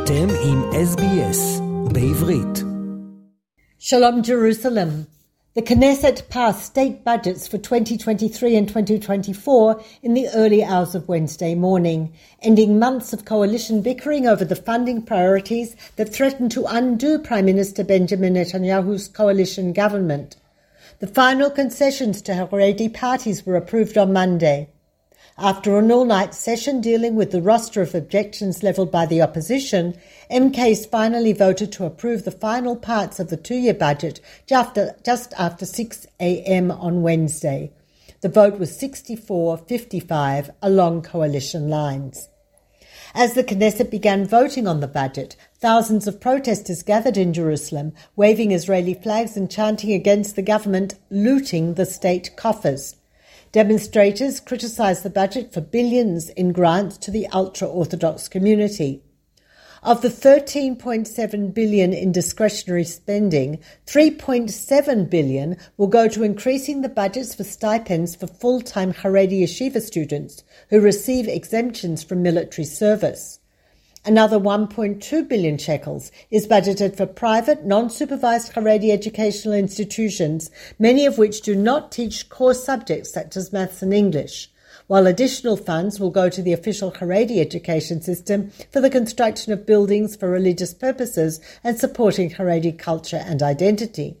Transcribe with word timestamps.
אתם 0.00 0.28
עם 0.44 0.62
SBS 0.72 1.60
בעברית. 1.92 2.64
Shalom 3.78 4.22
Jerusalem. 4.22 5.06
The 5.54 5.62
Knesset 5.62 6.28
passed 6.28 6.64
state 6.64 7.04
budgets 7.04 7.48
for 7.48 7.58
2023 7.58 8.56
and 8.56 8.68
2024 8.68 9.82
in 10.02 10.14
the 10.14 10.28
early 10.34 10.62
hours 10.62 10.94
of 10.94 11.08
Wednesday 11.08 11.54
morning, 11.54 12.12
ending 12.42 12.78
months 12.78 13.12
of 13.12 13.24
coalition 13.24 13.80
bickering 13.82 14.26
over 14.26 14.44
the 14.44 14.62
funding 14.68 15.02
priorities 15.02 15.76
that 15.96 16.12
threatened 16.12 16.50
to 16.52 16.66
undo 16.66 17.18
Prime 17.18 17.46
Minister 17.46 17.84
Benjamin 17.84 18.34
Netanyahu's 18.34 19.08
coalition 19.08 19.72
government. 19.72 20.36
The 20.98 21.06
final 21.06 21.50
concessions 21.50 22.22
to 22.22 22.32
Haredi 22.32 22.88
parties 22.92 23.44
were 23.44 23.56
approved 23.56 23.96
on 23.98 24.12
Monday. 24.12 24.68
After 25.43 25.79
an 25.79 25.91
all 25.91 26.05
night 26.05 26.35
session 26.35 26.81
dealing 26.81 27.15
with 27.15 27.31
the 27.31 27.41
roster 27.41 27.81
of 27.81 27.95
objections 27.95 28.61
levelled 28.61 28.91
by 28.91 29.07
the 29.07 29.23
opposition, 29.23 29.95
MKs 30.29 30.87
finally 30.87 31.33
voted 31.33 31.71
to 31.71 31.85
approve 31.85 32.25
the 32.25 32.31
final 32.31 32.75
parts 32.75 33.19
of 33.19 33.31
the 33.31 33.37
two 33.37 33.55
year 33.55 33.73
budget 33.73 34.21
just 34.45 34.67
after, 34.67 34.95
just 35.03 35.33
after 35.39 35.65
6 35.65 36.05
a.m. 36.19 36.69
on 36.69 37.01
Wednesday. 37.01 37.71
The 38.21 38.29
vote 38.29 38.59
was 38.59 38.77
64 38.77 39.57
55 39.57 40.51
along 40.61 41.01
coalition 41.01 41.69
lines. 41.69 42.29
As 43.15 43.33
the 43.33 43.43
Knesset 43.43 43.89
began 43.89 44.27
voting 44.27 44.67
on 44.67 44.79
the 44.79 44.87
budget, 44.87 45.35
thousands 45.59 46.05
of 46.05 46.21
protesters 46.21 46.83
gathered 46.83 47.17
in 47.17 47.33
Jerusalem, 47.33 47.93
waving 48.15 48.51
Israeli 48.51 48.93
flags 48.93 49.35
and 49.35 49.49
chanting 49.49 49.91
against 49.91 50.35
the 50.35 50.43
government 50.43 50.93
looting 51.09 51.73
the 51.73 51.87
state 51.87 52.29
coffers. 52.35 52.95
Demonstrators 53.51 54.39
criticised 54.39 55.03
the 55.03 55.09
budget 55.09 55.53
for 55.53 55.59
billions 55.59 56.29
in 56.29 56.53
grants 56.53 56.97
to 56.99 57.11
the 57.11 57.27
ultra 57.27 57.67
Orthodox 57.67 58.29
community. 58.29 59.03
Of 59.83 60.01
the 60.01 60.07
13.7 60.07 61.53
billion 61.53 61.91
in 61.91 62.13
discretionary 62.13 62.85
spending, 62.85 63.59
3.7 63.87 65.09
billion 65.09 65.57
will 65.75 65.87
go 65.87 66.07
to 66.07 66.23
increasing 66.23 66.81
the 66.81 66.87
budgets 66.87 67.35
for 67.35 67.43
stipends 67.43 68.15
for 68.15 68.27
full-time 68.27 68.93
Haredi 68.93 69.41
yeshiva 69.41 69.81
students 69.81 70.45
who 70.69 70.79
receive 70.79 71.27
exemptions 71.27 72.03
from 72.03 72.23
military 72.23 72.63
service. 72.63 73.40
Another 74.03 74.39
1.2 74.39 75.27
billion 75.29 75.59
shekels 75.59 76.11
is 76.31 76.47
budgeted 76.47 76.97
for 76.97 77.05
private, 77.05 77.65
non-supervised 77.65 78.53
Haredi 78.53 78.89
educational 78.89 79.53
institutions, 79.53 80.49
many 80.79 81.05
of 81.05 81.19
which 81.19 81.41
do 81.41 81.53
not 81.53 81.91
teach 81.91 82.27
core 82.27 82.55
subjects 82.55 83.13
such 83.13 83.37
as 83.37 83.53
maths 83.53 83.83
and 83.83 83.93
English, 83.93 84.49
while 84.87 85.05
additional 85.05 85.55
funds 85.55 85.99
will 85.99 86.09
go 86.09 86.29
to 86.29 86.41
the 86.41 86.51
official 86.51 86.91
Haredi 86.93 87.37
education 87.39 88.01
system 88.01 88.49
for 88.71 88.81
the 88.81 88.89
construction 88.89 89.53
of 89.53 89.67
buildings 89.67 90.15
for 90.15 90.31
religious 90.31 90.73
purposes 90.73 91.39
and 91.63 91.77
supporting 91.77 92.31
Haredi 92.31 92.75
culture 92.75 93.21
and 93.23 93.43
identity. 93.43 94.17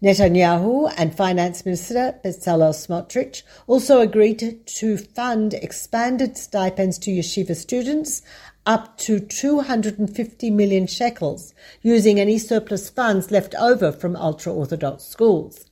Netanyahu 0.00 0.94
and 0.96 1.12
Finance 1.12 1.64
Minister 1.64 2.20
Bezalel 2.24 2.72
Smotrich 2.72 3.42
also 3.66 4.00
agreed 4.00 4.64
to 4.64 4.96
fund 4.96 5.54
expanded 5.54 6.38
stipends 6.38 6.98
to 7.00 7.10
yeshiva 7.10 7.56
students 7.56 8.22
up 8.64 8.96
to 8.98 9.18
250 9.18 10.52
million 10.52 10.86
shekels, 10.86 11.52
using 11.82 12.20
any 12.20 12.38
surplus 12.38 12.88
funds 12.88 13.32
left 13.32 13.56
over 13.56 13.90
from 13.90 14.14
ultra 14.14 14.52
Orthodox 14.52 15.02
schools. 15.02 15.66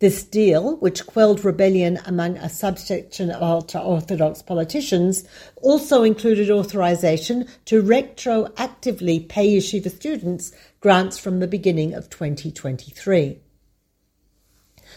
This 0.00 0.24
deal, 0.24 0.74
which 0.78 1.06
quelled 1.06 1.44
rebellion 1.44 2.00
among 2.06 2.36
a 2.38 2.48
subsection 2.48 3.30
of 3.30 3.40
ultra 3.40 3.80
Orthodox 3.80 4.42
politicians, 4.42 5.28
also 5.62 6.02
included 6.02 6.50
authorization 6.50 7.46
to 7.66 7.84
retroactively 7.84 9.28
pay 9.28 9.48
yeshiva 9.56 9.92
students 9.92 10.50
grants 10.80 11.18
from 11.18 11.38
the 11.38 11.46
beginning 11.46 11.94
of 11.94 12.10
2023. 12.10 13.38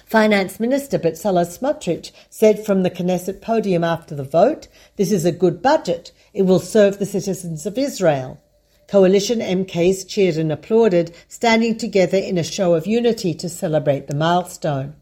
Finance 0.08 0.58
Minister 0.58 0.98
Bezalel 0.98 1.46
Smotrich 1.46 2.14
said 2.30 2.66
from 2.66 2.84
the 2.84 2.90
Knesset 2.90 3.42
podium 3.42 3.84
after 3.84 4.16
the 4.16 4.24
vote, 4.24 4.70
this 4.96 5.12
is 5.12 5.26
a 5.26 5.34
good 5.34 5.62
budget. 5.62 6.14
It 6.34 6.44
will 6.44 6.62
serve 6.62 6.98
the 6.98 7.06
citizens 7.06 7.66
of 7.66 7.78
Israel. 7.78 8.42
Coalition 8.88 9.40
MKs 9.40 10.08
cheered 10.08 10.38
and 10.38 10.50
applauded, 10.50 11.14
standing 11.28 11.78
together 11.78 12.18
in 12.18 12.38
a 12.38 12.44
show 12.44 12.74
of 12.74 12.88
unity 12.88 13.34
to 13.34 13.50
celebrate 13.50 14.08
the 14.08 14.16
milestone. 14.16 14.96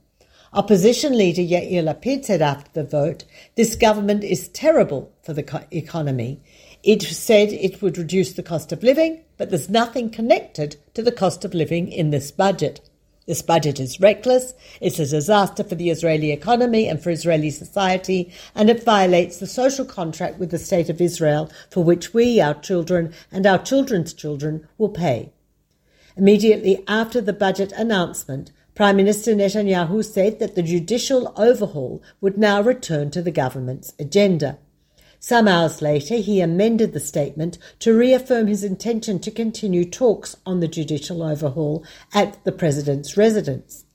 Opposition 0.54 1.16
leader 1.16 1.44
Yair 1.44 1.84
Lapid 1.84 2.26
said 2.26 2.42
after 2.42 2.72
the 2.74 2.90
vote, 2.90 3.26
this 3.54 3.76
government 3.76 4.24
is 4.24 4.48
terrible 4.48 5.14
for 5.22 5.34
the 5.34 5.68
economy. 5.70 6.42
It 6.82 7.04
said 7.04 7.50
it 7.54 7.80
would 7.80 8.00
reduce 8.00 8.34
the 8.34 8.42
cost 8.42 8.72
of 8.72 8.82
living, 8.82 9.24
but 9.38 9.52
there's 9.52 9.70
nothing 9.70 10.10
connected 10.10 10.78
to 10.96 11.04
the 11.04 11.12
cost 11.12 11.46
of 11.46 11.54
living 11.54 11.92
in 11.92 12.10
this 12.10 12.32
budget. 12.32 12.90
This 13.28 13.42
budget 13.42 13.80
is 13.80 14.00
reckless, 14.00 14.54
it's 14.80 15.00
a 15.00 15.06
disaster 15.08 15.64
for 15.64 15.74
the 15.74 15.90
Israeli 15.90 16.32
economy 16.32 16.88
and 16.88 17.02
for 17.02 17.10
Israeli 17.10 17.50
society, 17.50 18.32
and 18.54 18.70
it 18.70 18.84
violates 18.84 19.38
the 19.38 19.48
social 19.48 19.84
contract 19.84 20.38
with 20.38 20.52
the 20.52 20.60
State 20.60 20.90
of 20.90 21.02
Israel 21.02 21.50
for 21.72 21.84
which 21.84 22.14
we, 22.14 22.40
our 22.40 22.54
children, 22.54 23.12
and 23.32 23.48
our 23.48 23.58
children's 23.58 24.14
children 24.14 24.68
will 24.78 24.90
pay. 24.90 25.32
Immediately 26.16 26.84
after 26.88 27.20
the 27.20 27.34
budget 27.34 27.72
announcement, 27.72 28.52
Prime 28.76 28.98
Minister 28.98 29.34
Netanyahu 29.34 30.06
said 30.06 30.38
that 30.40 30.54
the 30.54 30.62
judicial 30.62 31.34
overhaul 31.36 32.04
would 32.22 32.38
now 32.38 32.62
return 32.62 33.10
to 33.10 33.24
the 33.24 33.32
government's 33.32 33.94
agenda. 33.98 34.60
Some 35.20 35.48
hours 35.48 35.82
later, 35.82 36.16
he 36.16 36.42
amended 36.42 36.94
the 36.94 37.00
statement 37.00 37.58
to 37.80 37.98
reaffirm 37.98 38.48
his 38.48 38.64
intention 38.64 39.20
to 39.20 39.32
continue 39.32 39.86
talks 39.86 40.36
on 40.46 40.60
the 40.60 40.68
judicial 40.68 41.24
overhaul 41.24 41.84
at 42.14 42.44
the 42.44 42.52
president's 42.52 43.18
residence. 43.18 43.86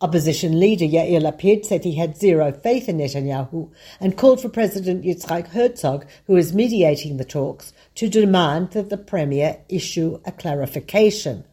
Opposition 0.00 0.58
leader 0.58 0.84
Yair 0.84 1.22
Lapid 1.22 1.64
said 1.64 1.84
he 1.84 1.94
had 1.94 2.16
zero 2.16 2.50
faith 2.50 2.88
in 2.88 2.98
Netanyahu 2.98 3.70
and 4.00 4.16
called 4.18 4.42
for 4.42 4.48
President 4.48 5.04
Yitzhak 5.04 5.46
Herzog, 5.46 6.06
who 6.26 6.36
is 6.36 6.52
mediating 6.52 7.18
the 7.18 7.24
talks, 7.24 7.72
to 7.94 8.08
demand 8.08 8.72
that 8.72 8.90
the 8.90 8.96
premier 8.96 9.58
issue 9.68 10.18
a 10.24 10.32
clarification. 10.32 11.44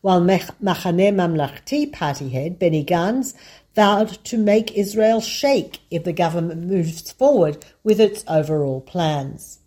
While 0.00 0.22
Machaneh 0.22 1.12
Mamlachti 1.12 1.92
party 1.92 2.30
head 2.30 2.58
Benny 2.58 2.84
Gantz 2.84 3.34
vowed 3.74 4.08
to 4.24 4.36
make 4.36 4.76
Israel 4.76 5.20
shake 5.20 5.80
if 5.90 6.04
the 6.04 6.12
government 6.12 6.66
moves 6.66 7.10
forward 7.12 7.64
with 7.82 8.00
its 8.00 8.24
overall 8.26 8.80
plans. 8.80 9.60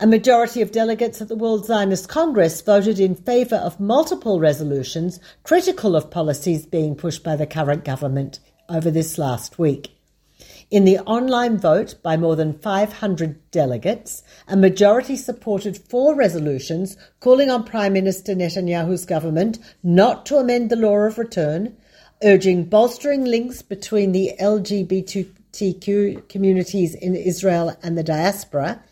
A 0.00 0.06
majority 0.06 0.60
of 0.60 0.72
delegates 0.72 1.22
at 1.22 1.28
the 1.28 1.36
World 1.36 1.66
Zionist 1.66 2.08
Congress 2.08 2.60
voted 2.60 2.98
in 2.98 3.14
favour 3.14 3.56
of 3.56 3.78
multiple 3.78 4.40
resolutions 4.40 5.20
critical 5.44 5.94
of 5.94 6.10
policies 6.10 6.66
being 6.66 6.96
pushed 6.96 7.22
by 7.22 7.36
the 7.36 7.46
current 7.46 7.84
government 7.84 8.40
over 8.68 8.90
this 8.90 9.18
last 9.18 9.58
week. 9.58 9.92
In 10.70 10.84
the 10.84 10.98
online 11.00 11.58
vote 11.58 11.94
by 12.02 12.16
more 12.16 12.34
than 12.34 12.58
500 12.58 13.50
delegates, 13.52 14.24
a 14.48 14.56
majority 14.56 15.14
supported 15.14 15.78
four 15.78 16.16
resolutions 16.16 16.96
calling 17.20 17.48
on 17.48 17.62
Prime 17.62 17.92
Minister 17.92 18.34
Netanyahu's 18.34 19.04
government 19.04 19.58
not 19.84 20.26
to 20.26 20.38
amend 20.38 20.70
the 20.70 20.76
law 20.76 20.96
of 20.96 21.18
return, 21.18 21.76
urging 22.24 22.64
bolstering 22.64 23.24
links 23.24 23.60
between 23.62 24.12
the 24.12 24.32
LGBTQ 24.40 26.28
communities 26.28 26.94
in 26.94 27.14
Israel 27.14 27.76
and 27.82 27.98
the 27.98 28.02
diaspora, 28.02 28.82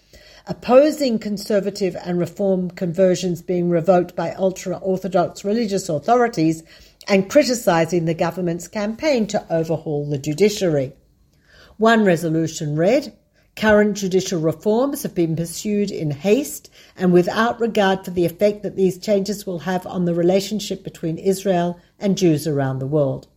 opposing 0.47 1.19
conservative 1.19 1.97
and 2.04 2.19
reform 2.19 2.71
conversions 2.71 3.41
being 3.41 3.71
revoked 3.71 4.15
by 4.15 4.32
ultra 4.32 4.76
Orthodox 4.76 5.44
religious 5.44 5.88
authorities, 5.88 6.62
and 7.09 7.31
criticising 7.31 8.04
the 8.04 8.15
government's 8.15 8.69
campaign 8.69 9.26
to 9.26 9.44
overhaul 9.50 10.09
the 10.09 10.19
judiciary. 10.19 10.92
One 11.78 12.04
resolution 12.04 12.76
read 12.76 13.16
Current 13.55 13.97
judicial 13.97 14.41
reforms 14.41 15.03
have 15.03 15.15
been 15.15 15.37
pursued 15.37 15.91
in 15.91 16.10
haste 16.10 16.71
and 16.97 17.13
without 17.13 17.60
regard 17.60 18.04
for 18.04 18.10
the 18.10 18.25
effect 18.25 18.63
that 18.63 18.77
these 18.77 18.99
changes 18.99 19.47
will 19.47 19.60
have 19.60 19.87
on 19.87 20.04
the 20.04 20.15
relationship 20.15 20.83
between 20.83 21.19
Israel 21.19 21.78
and 21.99 22.16
Jews 22.16 22.47
around 22.47 22.78
the 22.78 22.87
world. 22.87 23.28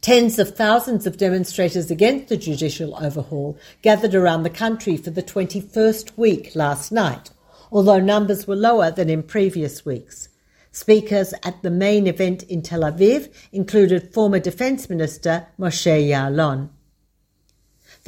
Tens 0.00 0.38
of 0.38 0.54
thousands 0.56 1.06
of 1.06 1.16
demonstrators 1.16 1.90
against 1.90 2.28
the 2.28 2.36
judicial 2.36 2.96
overhaul 3.02 3.58
gathered 3.80 4.14
around 4.14 4.42
the 4.42 4.50
country 4.50 4.96
for 4.96 5.10
the 5.10 5.22
21st 5.22 6.16
week 6.18 6.54
last 6.54 6.92
night, 6.92 7.30
although 7.72 8.00
numbers 8.00 8.46
were 8.46 8.56
lower 8.56 8.90
than 8.90 9.08
in 9.08 9.22
previous 9.22 9.84
weeks. 9.84 10.28
Speakers 10.72 11.32
at 11.42 11.62
the 11.62 11.70
main 11.70 12.06
event 12.06 12.42
in 12.44 12.62
Tel 12.62 12.80
Aviv 12.80 13.32
included 13.52 14.12
former 14.12 14.38
Defence 14.38 14.90
Minister 14.90 15.46
Moshe 15.58 16.08
Ya'alon. 16.08 16.70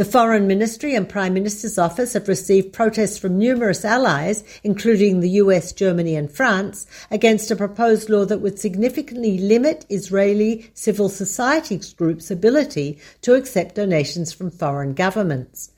The 0.01 0.07
Foreign 0.07 0.47
Ministry 0.47 0.95
and 0.95 1.07
Prime 1.07 1.35
Minister's 1.35 1.77
Office 1.77 2.15
have 2.15 2.27
received 2.27 2.73
protests 2.73 3.19
from 3.19 3.39
numerous 3.39 3.85
allies, 3.85 4.43
including 4.65 5.21
the 5.21 5.29
US, 5.43 5.73
Germany, 5.73 6.17
and 6.17 6.33
France, 6.33 6.87
against 7.11 7.51
a 7.51 7.55
proposed 7.55 8.09
law 8.09 8.25
that 8.25 8.41
would 8.41 8.59
significantly 8.59 9.37
limit 9.37 9.85
Israeli 9.91 10.71
civil 10.73 11.11
society 11.11 11.79
groups' 11.99 12.31
ability 12.31 12.99
to 13.21 13.35
accept 13.35 13.75
donations 13.75 14.33
from 14.33 14.51
foreign 14.51 14.95
governments. 14.95 15.73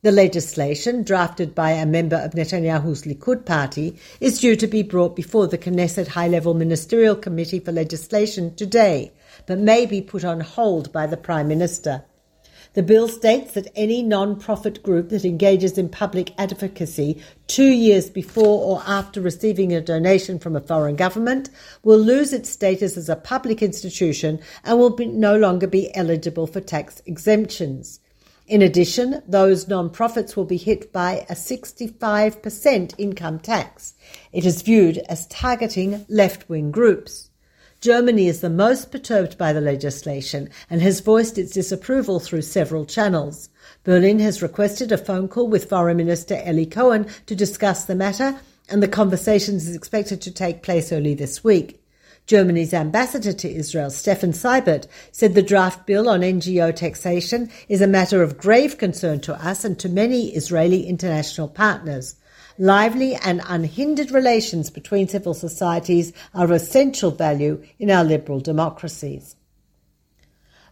The 0.00 0.10
legislation, 0.10 1.02
drafted 1.02 1.54
by 1.54 1.72
a 1.72 1.84
member 1.84 2.16
of 2.16 2.32
Netanyahu's 2.32 3.02
Likud 3.02 3.44
party, 3.44 3.98
is 4.22 4.40
due 4.40 4.56
to 4.56 4.66
be 4.66 4.84
brought 4.84 5.14
before 5.14 5.48
the 5.48 5.58
Knesset 5.58 6.06
High 6.06 6.28
Level 6.28 6.54
Ministerial 6.54 7.14
Committee 7.14 7.60
for 7.60 7.72
Legislation 7.72 8.54
today, 8.54 9.12
but 9.44 9.58
may 9.58 9.84
be 9.84 10.00
put 10.00 10.24
on 10.24 10.40
hold 10.40 10.94
by 10.94 11.06
the 11.06 11.18
Prime 11.18 11.48
Minister. 11.48 12.04
The 12.76 12.82
bill 12.82 13.08
states 13.08 13.54
that 13.54 13.72
any 13.74 14.02
non-profit 14.02 14.82
group 14.82 15.08
that 15.08 15.24
engages 15.24 15.78
in 15.78 15.88
public 15.88 16.34
advocacy 16.36 17.22
two 17.46 17.70
years 17.70 18.10
before 18.10 18.62
or 18.62 18.82
after 18.86 19.22
receiving 19.22 19.72
a 19.72 19.80
donation 19.80 20.38
from 20.38 20.54
a 20.54 20.60
foreign 20.60 20.94
government 20.94 21.48
will 21.82 21.98
lose 21.98 22.34
its 22.34 22.50
status 22.50 22.98
as 22.98 23.08
a 23.08 23.16
public 23.16 23.62
institution 23.62 24.40
and 24.62 24.78
will 24.78 24.90
be, 24.90 25.06
no 25.06 25.38
longer 25.38 25.66
be 25.66 25.90
eligible 25.96 26.46
for 26.46 26.60
tax 26.60 27.00
exemptions. 27.06 28.00
In 28.46 28.60
addition, 28.60 29.22
those 29.26 29.66
non-profits 29.66 30.36
will 30.36 30.44
be 30.44 30.58
hit 30.58 30.92
by 30.92 31.24
a 31.30 31.34
65% 31.34 32.94
income 32.98 33.38
tax. 33.38 33.94
It 34.32 34.44
is 34.44 34.60
viewed 34.60 34.98
as 35.08 35.26
targeting 35.28 36.04
left-wing 36.10 36.72
groups. 36.72 37.30
Germany 37.86 38.26
is 38.26 38.40
the 38.40 38.50
most 38.50 38.90
perturbed 38.90 39.38
by 39.38 39.52
the 39.52 39.60
legislation 39.60 40.50
and 40.68 40.82
has 40.82 40.98
voiced 40.98 41.38
its 41.38 41.52
disapproval 41.52 42.18
through 42.18 42.42
several 42.42 42.84
channels. 42.84 43.48
Berlin 43.84 44.18
has 44.18 44.42
requested 44.42 44.90
a 44.90 44.98
phone 44.98 45.28
call 45.28 45.46
with 45.46 45.68
Foreign 45.68 45.98
Minister 45.98 46.42
Eli 46.44 46.64
Cohen 46.64 47.06
to 47.26 47.36
discuss 47.36 47.84
the 47.84 47.94
matter, 47.94 48.40
and 48.68 48.82
the 48.82 48.88
conversation 48.88 49.54
is 49.54 49.72
expected 49.72 50.20
to 50.22 50.32
take 50.32 50.64
place 50.64 50.90
early 50.90 51.14
this 51.14 51.44
week. 51.44 51.80
Germany's 52.26 52.74
ambassador 52.74 53.32
to 53.32 53.48
Israel, 53.48 53.90
Stefan 53.90 54.32
Seibert, 54.32 54.88
said 55.12 55.36
the 55.36 55.40
draft 55.40 55.86
bill 55.86 56.08
on 56.08 56.22
NGO 56.22 56.74
taxation 56.74 57.52
is 57.68 57.80
a 57.80 57.86
matter 57.86 58.20
of 58.20 58.36
grave 58.36 58.78
concern 58.78 59.20
to 59.20 59.34
us 59.34 59.64
and 59.64 59.78
to 59.78 59.88
many 59.88 60.34
Israeli 60.34 60.88
international 60.88 61.46
partners. 61.46 62.16
Lively 62.58 63.14
and 63.16 63.42
unhindered 63.46 64.10
relations 64.10 64.70
between 64.70 65.08
civil 65.08 65.34
societies 65.34 66.12
are 66.34 66.44
of 66.44 66.50
essential 66.50 67.10
value 67.10 67.62
in 67.78 67.90
our 67.90 68.02
liberal 68.02 68.40
democracies. 68.40 69.36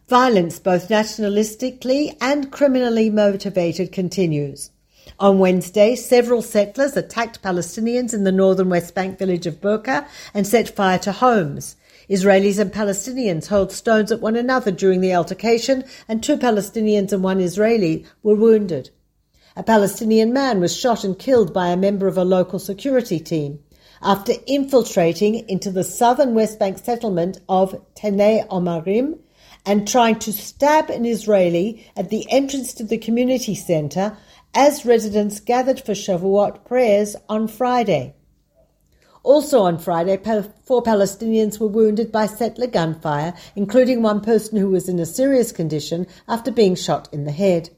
Violence, 0.08 0.58
both 0.58 0.88
nationalistically 0.88 2.16
and 2.20 2.50
criminally 2.50 3.10
motivated, 3.10 3.92
continues. 3.92 4.70
On 5.20 5.38
Wednesday, 5.38 5.94
several 5.94 6.40
settlers 6.40 6.96
attacked 6.96 7.42
Palestinians 7.42 8.14
in 8.14 8.25
the 8.25 8.32
northern 8.32 8.70
West 8.70 8.94
Bank 8.94 9.19
village 9.19 9.46
of 9.46 9.60
Burqa 9.60 10.06
and 10.32 10.46
set 10.46 10.75
fire 10.75 10.98
to 11.00 11.12
homes. 11.12 11.76
Israelis 12.08 12.58
and 12.58 12.72
Palestinians 12.72 13.46
hurled 13.46 13.72
stones 13.72 14.10
at 14.10 14.20
one 14.20 14.36
another 14.36 14.70
during 14.70 15.00
the 15.00 15.14
altercation, 15.14 15.84
and 16.08 16.22
two 16.22 16.36
Palestinians 16.38 17.12
and 17.12 17.22
one 17.22 17.40
Israeli 17.40 18.06
were 18.22 18.34
wounded. 18.34 18.90
A 19.56 19.62
Palestinian 19.62 20.32
man 20.32 20.58
was 20.58 20.76
shot 20.76 21.04
and 21.04 21.16
killed 21.16 21.52
by 21.52 21.68
a 21.68 21.76
member 21.76 22.08
of 22.08 22.18
a 22.18 22.24
local 22.24 22.58
security 22.58 23.20
team 23.20 23.60
after 24.02 24.32
infiltrating 24.48 25.48
into 25.48 25.70
the 25.70 25.84
southern 25.84 26.34
West 26.34 26.58
Bank 26.58 26.78
settlement 26.78 27.38
of 27.48 27.80
Tene 27.94 28.44
Omarim 28.50 29.20
and 29.64 29.86
trying 29.86 30.18
to 30.18 30.32
stab 30.32 30.90
an 30.90 31.06
Israeli 31.06 31.86
at 31.96 32.10
the 32.10 32.26
entrance 32.32 32.74
to 32.74 32.82
the 32.82 32.98
community 32.98 33.54
center 33.54 34.16
as 34.54 34.84
residents 34.84 35.38
gathered 35.38 35.80
for 35.80 35.92
Shavuot 35.92 36.64
prayers 36.64 37.14
on 37.28 37.46
Friday. 37.46 38.16
Also 39.22 39.62
on 39.62 39.78
Friday, 39.78 40.16
four 40.64 40.82
Palestinians 40.82 41.60
were 41.60 41.68
wounded 41.68 42.10
by 42.10 42.26
settler 42.26 42.66
gunfire, 42.66 43.32
including 43.54 44.02
one 44.02 44.20
person 44.20 44.58
who 44.58 44.70
was 44.70 44.88
in 44.88 44.98
a 44.98 45.06
serious 45.06 45.52
condition 45.52 46.08
after 46.26 46.50
being 46.50 46.74
shot 46.74 47.08
in 47.12 47.22
the 47.22 47.30
head. 47.30 47.70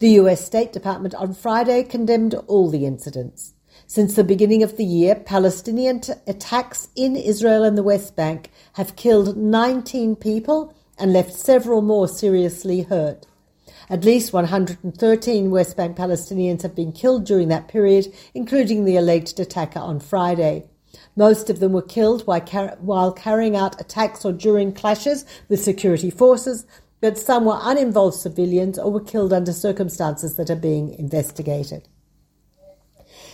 The 0.00 0.12
US 0.12 0.42
State 0.42 0.72
Department 0.72 1.14
on 1.14 1.34
Friday 1.34 1.82
condemned 1.82 2.32
all 2.46 2.70
the 2.70 2.86
incidents. 2.86 3.52
Since 3.86 4.14
the 4.14 4.24
beginning 4.24 4.62
of 4.62 4.78
the 4.78 4.84
year, 4.84 5.14
Palestinian 5.14 6.00
t- 6.00 6.14
attacks 6.26 6.88
in 6.96 7.16
Israel 7.16 7.64
and 7.64 7.76
the 7.76 7.82
West 7.82 8.16
Bank 8.16 8.50
have 8.74 8.96
killed 8.96 9.36
19 9.36 10.16
people 10.16 10.74
and 10.98 11.12
left 11.12 11.34
several 11.34 11.82
more 11.82 12.08
seriously 12.08 12.80
hurt. 12.80 13.26
At 13.90 14.02
least 14.02 14.32
113 14.32 15.50
West 15.50 15.76
Bank 15.76 15.98
Palestinians 15.98 16.62
have 16.62 16.74
been 16.74 16.92
killed 16.92 17.26
during 17.26 17.48
that 17.48 17.68
period, 17.68 18.10
including 18.32 18.86
the 18.86 18.96
alleged 18.96 19.38
attacker 19.38 19.80
on 19.80 20.00
Friday. 20.00 20.64
Most 21.14 21.50
of 21.50 21.60
them 21.60 21.72
were 21.72 21.82
killed 21.82 22.26
while, 22.26 22.40
car- 22.40 22.78
while 22.80 23.12
carrying 23.12 23.54
out 23.54 23.78
attacks 23.78 24.24
or 24.24 24.32
during 24.32 24.72
clashes 24.72 25.26
with 25.50 25.62
security 25.62 26.08
forces, 26.08 26.64
but 27.00 27.18
some 27.18 27.44
were 27.44 27.58
uninvolved 27.62 28.16
civilians 28.16 28.78
or 28.78 28.92
were 28.92 29.00
killed 29.00 29.32
under 29.32 29.52
circumstances 29.52 30.36
that 30.36 30.50
are 30.50 30.56
being 30.56 30.94
investigated. 30.94 31.88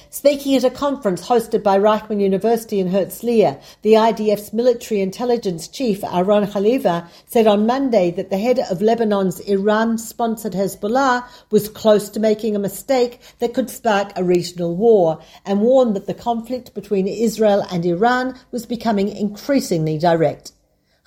Speaking 0.08 0.54
at 0.54 0.64
a 0.64 0.70
conference 0.70 1.28
hosted 1.28 1.62
by 1.62 1.78
Reichman 1.78 2.22
University 2.22 2.80
in 2.80 2.88
Herzliya, 2.88 3.60
the 3.82 3.94
IDF's 3.94 4.52
military 4.52 5.00
intelligence 5.00 5.68
chief 5.68 6.02
Aaron 6.04 6.44
Haliva 6.44 7.06
said 7.26 7.46
on 7.46 7.66
Monday 7.66 8.12
that 8.12 8.30
the 8.30 8.38
head 8.38 8.60
of 8.60 8.80
Lebanon's 8.80 9.40
Iran-sponsored 9.40 10.54
Hezbollah 10.54 11.26
was 11.50 11.68
close 11.68 12.08
to 12.08 12.20
making 12.20 12.56
a 12.56 12.60
mistake 12.60 13.20
that 13.40 13.52
could 13.52 13.68
spark 13.68 14.12
a 14.16 14.24
regional 14.24 14.74
war 14.74 15.20
and 15.44 15.60
warned 15.60 15.96
that 15.96 16.06
the 16.06 16.14
conflict 16.14 16.72
between 16.72 17.08
Israel 17.08 17.66
and 17.70 17.84
Iran 17.84 18.38
was 18.52 18.64
becoming 18.64 19.08
increasingly 19.08 19.98
direct. 19.98 20.52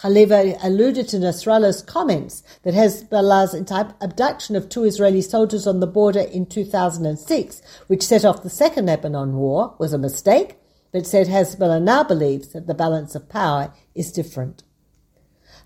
Haliva 0.02 0.58
alluded 0.64 1.10
to 1.10 1.18
Nasrallah's 1.18 1.82
comments 1.82 2.42
that 2.64 2.74
Hezbollah's 2.74 3.54
abduction 4.00 4.56
of 4.56 4.70
two 4.70 4.86
Israeli 4.86 5.22
soldiers 5.22 5.68
on 5.68 5.82
the 5.82 5.88
border 5.88 6.22
in 6.22 6.46
2006, 6.46 7.62
which 7.88 8.06
set 8.06 8.24
off 8.24 8.42
the 8.42 8.50
Second 8.50 8.86
Lebanon 8.86 9.36
War, 9.36 9.76
was 9.78 9.92
a 9.92 9.98
mistake, 9.98 10.56
but 10.94 11.06
said 11.06 11.28
Hezbollah 11.28 11.84
now 11.84 12.06
believes 12.06 12.48
that 12.50 12.66
the 12.66 12.74
balance 12.74 13.14
of 13.14 13.28
power 13.28 13.74
is 13.94 14.14
different. 14.14 14.64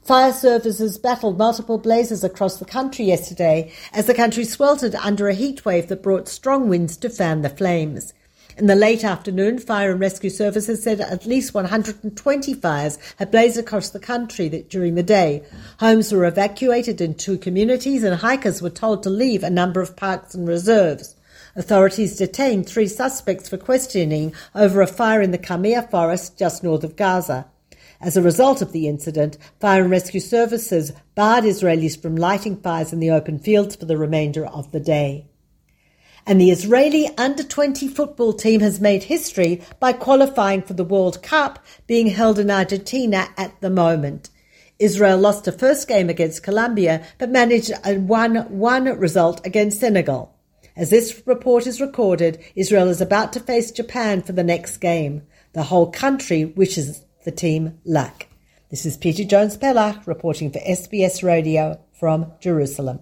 Fire 0.01 0.33
services 0.33 0.97
battled 0.97 1.37
multiple 1.37 1.77
blazes 1.77 2.23
across 2.23 2.57
the 2.57 2.65
country 2.65 3.05
yesterday 3.05 3.71
as 3.93 4.07
the 4.07 4.15
country 4.15 4.45
sweltered 4.45 4.95
under 4.95 5.27
a 5.27 5.35
heat 5.35 5.63
wave 5.63 5.89
that 5.89 6.01
brought 6.01 6.27
strong 6.27 6.67
winds 6.67 6.97
to 6.97 7.09
fan 7.09 7.43
the 7.43 7.49
flames. 7.49 8.13
In 8.55 8.67
the 8.67 8.75
late 8.75 9.03
afternoon, 9.03 9.57
fire 9.57 9.91
and 9.91 9.99
rescue 9.99 10.29
services 10.29 10.83
said 10.83 11.01
at 11.01 11.25
least 11.25 11.55
120 11.55 12.53
fires 12.53 12.99
had 13.17 13.31
blazed 13.31 13.57
across 13.57 13.89
the 13.89 13.99
country 13.99 14.47
during 14.69 14.93
the 14.93 15.01
day. 15.01 15.41
Homes 15.79 16.11
were 16.11 16.25
evacuated 16.25 17.01
in 17.01 17.15
two 17.15 17.39
communities 17.39 18.03
and 18.03 18.17
hikers 18.17 18.61
were 18.61 18.69
told 18.69 19.01
to 19.03 19.09
leave 19.09 19.43
a 19.43 19.49
number 19.49 19.81
of 19.81 19.95
parks 19.95 20.35
and 20.35 20.47
reserves. 20.47 21.15
Authorities 21.55 22.15
detained 22.15 22.67
three 22.67 22.87
suspects 22.87 23.49
for 23.49 23.57
questioning 23.57 24.35
over 24.53 24.81
a 24.81 24.87
fire 24.87 25.21
in 25.21 25.31
the 25.31 25.39
Kamia 25.39 25.89
forest 25.89 26.37
just 26.37 26.63
north 26.63 26.83
of 26.83 26.95
Gaza. 26.95 27.47
As 27.99 28.15
a 28.15 28.21
result 28.21 28.61
of 28.61 28.71
the 28.71 28.87
incident, 28.87 29.35
fire 29.59 29.81
and 29.81 29.89
rescue 29.89 30.19
services 30.19 30.93
barred 31.15 31.45
Israelis 31.45 31.99
from 31.99 32.15
lighting 32.15 32.57
fires 32.57 32.93
in 32.93 32.99
the 32.99 33.09
open 33.09 33.39
fields 33.39 33.75
for 33.75 33.85
the 33.85 33.97
remainder 33.97 34.45
of 34.45 34.71
the 34.71 34.79
day. 34.79 35.25
And 36.25 36.39
the 36.39 36.51
Israeli 36.51 37.09
under 37.17 37.43
20 37.43 37.87
football 37.89 38.31
team 38.31 38.61
has 38.61 38.79
made 38.79 39.03
history 39.03 39.61
by 39.79 39.91
qualifying 39.91 40.61
for 40.61 40.73
the 40.73 40.85
World 40.85 41.21
Cup 41.21 41.59
being 41.85 42.07
held 42.07 42.39
in 42.39 42.49
Argentina 42.49 43.27
at 43.37 43.59
the 43.59 43.69
moment. 43.69 44.29
Israel 44.79 45.17
lost 45.17 45.47
a 45.47 45.51
first 45.51 45.87
game 45.87 46.09
against 46.09 46.43
Colombia 46.43 47.05
but 47.17 47.29
managed 47.29 47.71
a 47.71 47.95
1-1 47.95 48.99
result 48.99 49.45
against 49.45 49.79
Senegal. 49.79 50.33
As 50.75 50.89
this 50.89 51.21
report 51.25 51.67
is 51.67 51.81
recorded, 51.81 52.43
Israel 52.55 52.87
is 52.87 53.01
about 53.01 53.33
to 53.33 53.39
face 53.39 53.71
Japan 53.71 54.23
for 54.23 54.31
the 54.31 54.43
next 54.43 54.77
game. 54.77 55.23
The 55.51 55.63
whole 55.63 55.91
country 55.91 56.45
wishes 56.45 57.03
the 57.25 57.31
team 57.31 57.79
luck. 57.85 58.27
This 58.71 58.85
is 58.85 58.97
Peta 58.97 59.23
Jones 59.23 59.55
Pellach 59.55 60.07
reporting 60.07 60.51
for 60.51 60.59
SBS 60.59 61.21
Radio 61.21 61.79
from 61.91 62.31
Jerusalem. 62.39 63.01